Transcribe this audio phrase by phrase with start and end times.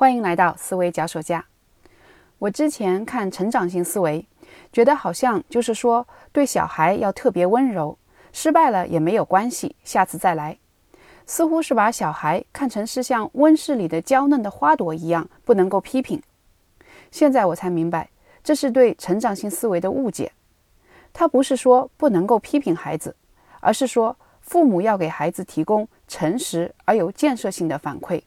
[0.00, 1.44] 欢迎来到思维脚手架。
[2.38, 4.26] 我之前看成长性思维，
[4.72, 7.98] 觉得好像就是说对小孩要特别温柔，
[8.32, 10.56] 失败了也没有关系，下次再来。
[11.26, 16.22] 似乎是把小孩看成是像温室里的娇嫩的花朵一样，不能够批评。
[17.10, 18.08] 现在我才明白，
[18.42, 20.32] 这是对成长性思维的误解。
[21.12, 23.14] 他不是说不能够批评孩子，
[23.60, 28.22] 而是说父母要给孩子提供诚实而有建设性的反馈。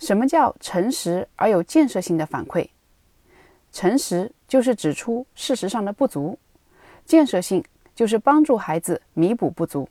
[0.00, 2.66] 什么叫诚实而有建设性的反馈？
[3.70, 6.38] 诚实就是指出事实上的不足，
[7.04, 7.62] 建设性
[7.94, 9.86] 就是帮助孩子弥补不足。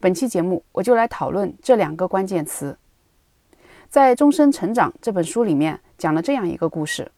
[0.00, 2.76] 本期节目我就来讨论这两个关键词。
[3.88, 7.12] 在《终身成长》这本书里面讲了这样一个故事：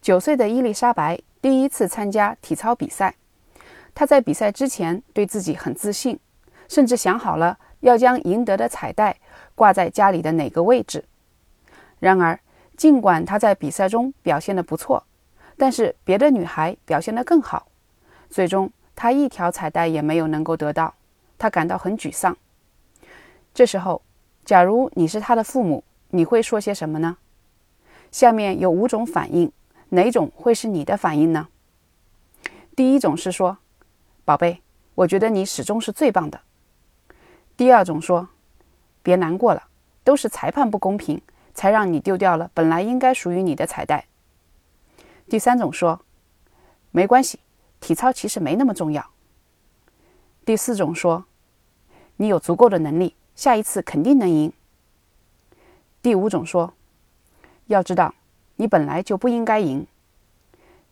[0.00, 3.14] 九岁的伊丽莎白第一次参加体操比赛，
[3.94, 6.18] 她在比赛之前对自己很自信，
[6.66, 9.18] 甚至想好了要将赢得的彩带
[9.54, 11.04] 挂在家里的哪个位置。
[12.00, 12.40] 然而，
[12.76, 15.04] 尽管她在比赛中表现得不错，
[15.56, 17.68] 但是别的女孩表现得更好，
[18.28, 20.94] 最终她一条彩带也没有能够得到。
[21.38, 22.36] 他感到很沮丧。
[23.54, 24.02] 这时候，
[24.44, 27.16] 假如你是他的父母，你会说些什么呢？
[28.12, 29.50] 下面有五种反应，
[29.88, 31.48] 哪种会是你的反应呢？
[32.76, 33.56] 第一种是说
[34.26, 34.60] ：“宝贝，
[34.94, 36.38] 我觉得你始终是最棒的。”
[37.56, 38.28] 第二种说
[39.02, 39.62] ：“别难过了，
[40.04, 41.22] 都是裁判不公平，
[41.54, 44.06] 才让你丢掉了本来应该属于你的彩带。”
[45.28, 46.00] 第三种说
[46.90, 47.40] ：“没关系，
[47.80, 49.10] 体操其实没那么重要。”
[50.44, 51.24] 第四种说。
[52.16, 54.52] 你有足够的能力，下一次肯定能赢。
[56.02, 56.74] 第五种说，
[57.68, 58.14] 要知道
[58.56, 59.86] 你本来就不应该赢。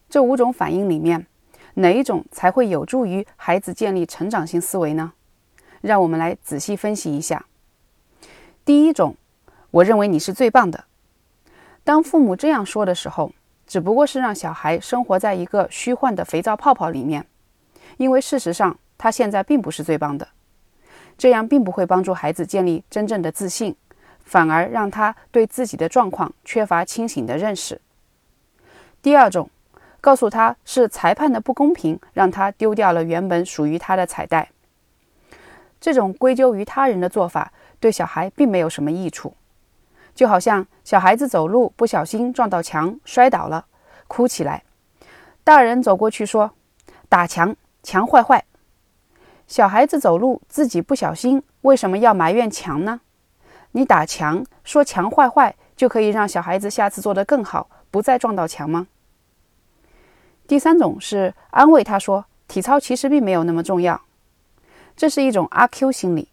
[0.09, 1.27] 这五种反应里面，
[1.75, 5.13] 哪一种才会有助于孩子建立成长性思维呢？
[5.83, 7.45] 让我们来仔细分析一下。
[8.65, 9.15] 第一种，
[9.71, 10.85] 我认为你是最棒的。
[11.85, 13.33] 当父母这样说的时候，
[13.67, 17.27] 只不过是让小孩生活在一个虚幻的肥皂泡泡里面，
[17.97, 20.29] 因为事实上他现在并不是最棒的。
[21.17, 23.75] 这样并不会帮助孩子建立真正的自信，
[24.25, 27.81] 反而让他对自己的状况缺乏清醒的认识。
[29.03, 29.51] 第二种，
[30.01, 34.51] 告诉他是裁判的不公平，让他丢掉了原本属于他的彩带。
[35.81, 39.35] 这种归咎于他人的做法，对小孩并没有什么益处。
[40.19, 43.67] 就好像小孩子走路不小心撞到墙摔倒了，
[44.09, 44.65] 哭起来，
[45.45, 46.51] 大人走过去说
[47.09, 48.45] ：“打墙，墙坏坏。”
[49.47, 53.01] 小孩子走路自己不小心，为什么要埋怨墙呢？
[53.71, 58.89] 你打墙说墙坏坏，就可以让小孩子下次做得更好，不再撞到墙吗？
[60.49, 64.03] 第三种是安慰他说，体操其实并没有那么重要，
[64.97, 66.31] 这是一种阿 Q 心理。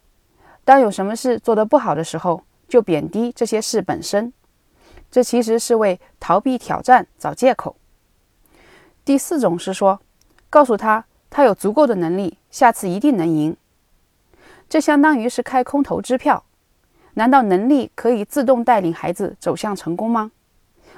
[0.64, 4.34] 当有什么事做得不好的时候，就贬低这些事本身，
[5.12, 7.76] 这其实是为逃避挑战找借口。
[9.04, 10.00] 第四种是说，
[10.50, 11.06] 告诉他。
[11.28, 13.58] 他有足够的能力，下次一定能赢。
[14.70, 16.46] 这相当于是开空头支票。
[17.16, 20.32] 难道能力可以自动带领孩子走向成功吗？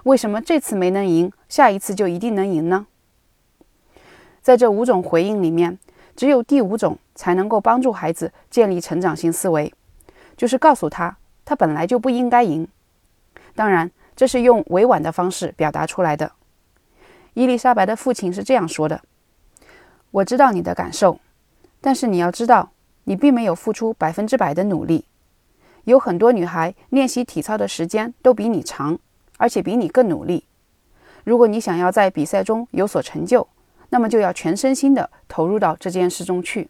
[0.04, 2.86] 为什么这次没能赢，下一次就一定能赢呢？
[4.44, 5.80] 在这五种回应里面，
[6.16, 9.74] 只有第五种才能够帮助孩子建立成长性思维，
[10.36, 12.68] 就是告诉他，他本来就不应该赢。
[13.56, 16.34] 当然，这是用委婉的方式表达出来的。
[17.36, 19.02] 伊丽莎白的父亲是这样说的。
[20.12, 21.22] 我知道你的感受，
[21.80, 22.72] 但是你要知道，
[23.06, 25.06] 你并没有付出百分之百的努力。
[25.86, 29.00] 有很多女孩练习体操的时间都比你长，
[29.38, 30.44] 而且比你更努力。
[31.24, 33.48] 如果你想要在比赛中有所成就，
[33.90, 36.70] 那么就要全身心的投入到这件事中去。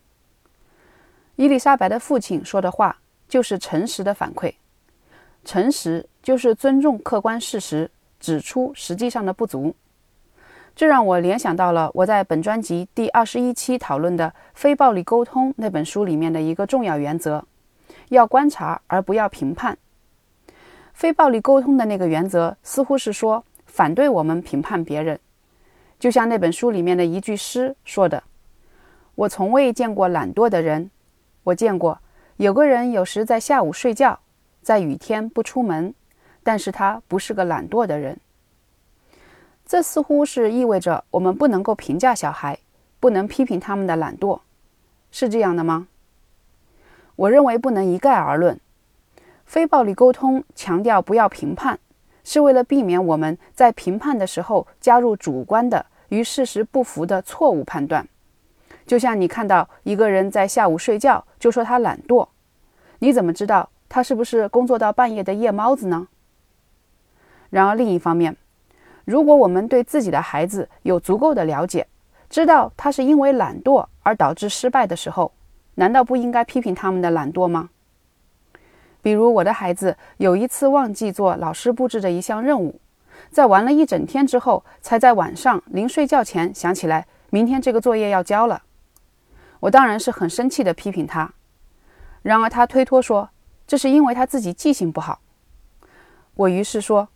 [1.36, 4.54] 伊丽莎白的父亲说的话就是诚实的反馈，
[5.48, 9.74] 诚实就是尊重客观事实，指出实际上的不足。
[10.76, 17.46] 这让我联想到了我在本专辑第二十一期讨论的《非暴力沟通》那本书里面的一个重要原则：
[18.10, 19.78] 要观察而不要评判。
[20.94, 25.18] 非暴力沟通的那个原则似乎是说反对我们评判别人，
[25.98, 28.22] 就像那本书里面的一句诗说的
[29.16, 30.92] ：“我从未见过懒惰的人，
[31.46, 32.00] 我见过
[32.36, 34.20] 有个人有时在下午睡觉，
[34.68, 35.94] 在雨天不出门，
[36.44, 38.20] 但是他不是个懒惰的人。”
[39.66, 42.60] 这似乎是意味着我们不能够评价小孩，
[43.00, 44.42] 不能批评他们的懒惰，
[45.10, 45.88] 是这样的吗？
[47.16, 48.60] 我认为不能一概而论。
[49.46, 51.80] 非暴力沟通强调不要评判，
[52.26, 58.06] 是为了避免我们在评判的时候加入主观的与事实不符的错误判断。
[58.86, 62.28] 就像你看到一个人在下午睡觉，就说他懒惰，
[63.00, 66.08] 你怎么知道他是不是工作到半夜的夜猫子呢？
[67.50, 68.36] 然而另一方面，
[69.06, 71.88] 如果我们对自己的孩子有足够的了解，
[72.30, 75.32] 知道他是因为懒惰而导致失败的时候，
[75.76, 77.70] 难道不应该批评他们的懒惰吗？
[79.02, 82.82] 比如我的孩子有一次忘记做老师布置的一项任务，
[83.30, 88.64] 在玩了一整天之后，才在晚上临睡觉前想起来明天这个作业要交了。
[89.62, 91.32] 我当然是很生气的批评他，
[92.24, 93.30] 然而他推脱说
[93.68, 95.20] 这是因为他自己记性不好。
[96.36, 97.10] 我于是说，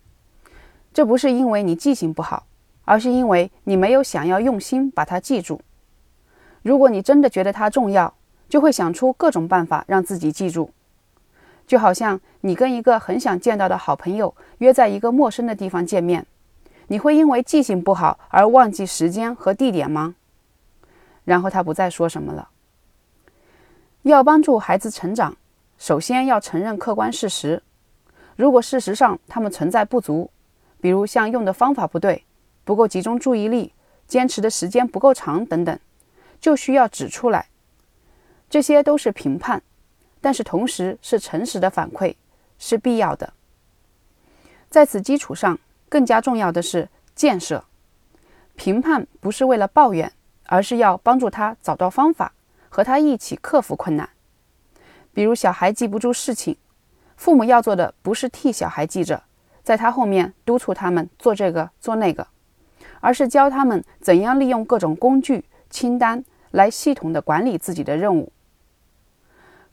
[0.94, 2.46] 这不是因为你记性不好，
[2.84, 5.62] 而是因为你没有想要用心把它记住。
[6.62, 8.14] 如果你真的觉得它重要，
[8.50, 10.72] 就会想出各种办法让自己记住。
[11.66, 16.26] 就好像你跟一个很想见到的好朋友约在一个陌生的地方见面，
[16.88, 20.16] 你会因为记性不好而忘记时间和地点吗？
[21.24, 22.50] 然后他不再说什么了。
[24.02, 25.38] 要帮助孩子成长，
[25.82, 27.64] 首先要承认客观事实。
[28.36, 30.30] 如果事实上他们存在不足，
[30.80, 32.24] 比如像用的方法不对、
[32.64, 33.74] 不够集中注意力、
[34.06, 35.80] 坚持的时间不够长等等，
[36.40, 37.48] 就需要指出来。
[38.48, 39.64] 这些都是评判。
[40.22, 42.14] 但是同时是诚实的反馈，
[42.60, 43.34] 是必要的。
[44.70, 45.58] 在此基础上，
[45.90, 47.66] 更加重要的是建设。
[48.56, 50.14] 评判不是为了抱怨，
[50.46, 52.34] 而是要帮助他找到方法，
[52.70, 54.08] 和他一起克服困难。
[55.14, 56.56] 比如小孩记不住事情，
[57.18, 59.24] 父母要做的不是替小孩记着，
[59.64, 62.26] 在他后面督促他们做这个做那个，
[63.00, 68.32] 而是教他们怎样利用各种工具、清单来系统的管理自己的任务。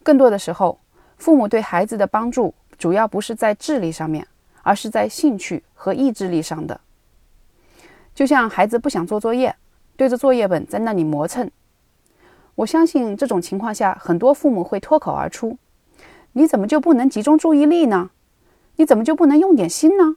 [0.03, 0.81] 更多的时候，
[1.17, 4.27] 父母对孩子的帮助主要不是在智力上面，
[4.63, 6.81] 而是在兴趣和意志力上的。
[8.15, 9.55] 就像孩子不想做作业，
[9.97, 11.51] 对着作业本在那里磨蹭，
[12.59, 15.59] 我相信这种情况下，很多父母会脱口而出
[16.35, 18.11] ：“你怎么就不能集中注意力呢？
[18.77, 20.17] 你怎么就不能用点心呢？”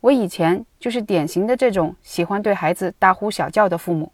[0.00, 4.12] 我以前就是典型的这种喜欢对孩子大呼小叫的父母。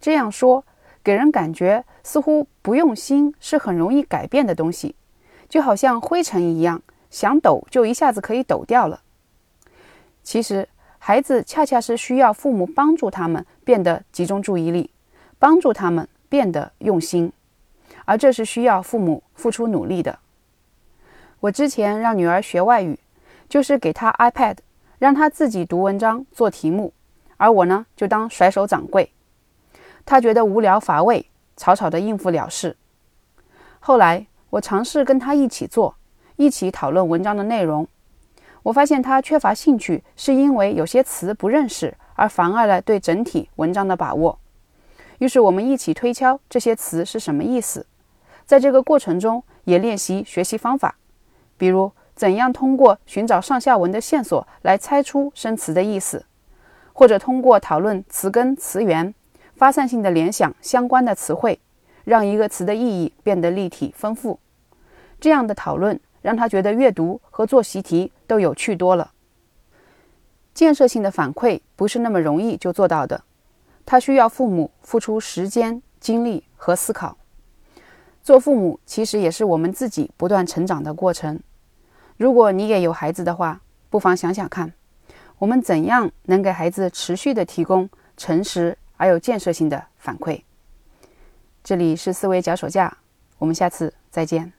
[0.00, 0.64] 这样说。
[1.00, 4.94] 给人感觉似乎不用心是很容易改变的东西，
[5.48, 9.00] 就好像灰尘一样，想抖就一下子可以抖掉了。
[10.22, 10.68] 其实，
[10.98, 14.90] 孩子恰恰是需要父母帮助他们变得集中注意力，
[15.38, 17.32] 帮助他们变得用心，
[18.04, 20.18] 而这是需要父母付出努力的。
[21.40, 22.98] 我之前让女儿学外语，
[23.48, 24.56] 就是给她 iPad，
[24.98, 26.92] 让她自己读文章、做题目，
[27.36, 29.12] 而我呢就当甩手掌柜。
[30.04, 31.26] 她觉得无聊乏味，
[31.56, 32.76] 草草的应付了事。
[33.78, 35.94] 后来我尝试跟她一起做，
[36.34, 37.86] 一起讨论文章的内容。
[38.64, 44.38] 我发现她缺乏兴趣，是因为有些词不认识，而妨碍了对整体文章的把握。
[45.18, 47.86] 于是我们一起推敲这些词是什么意思，
[48.46, 50.96] 在这个过程中也练习学习方法，
[51.56, 56.24] 比如怎样通过寻找上下文的线索来猜出生词的意思，
[56.92, 59.14] 或者通过讨论词根、词源。
[59.56, 61.58] 发散性的联想相关的词汇，
[62.04, 64.38] 让一个词的意义变得立体丰富。
[65.18, 69.10] 这样的讨论让他觉得阅读和做习题都有趣多了。
[70.54, 73.24] 建设性的反馈不是那么容易就做到的，
[73.90, 77.16] 他需要父母付出时间、精力和思考。
[78.22, 81.40] 做父母其实也是我们自己不断成长的过程。
[82.18, 84.74] 如果你也有孩子的话，不妨想想看，
[85.38, 88.76] 我们怎样能给孩子持续的提供诚实。
[88.98, 90.42] 而有建设性的反馈。
[91.62, 92.98] 这里是思维脚手架，
[93.38, 94.52] 我们下次再见。